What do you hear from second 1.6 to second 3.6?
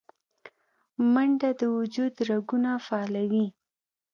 وجود رګونه فعالوي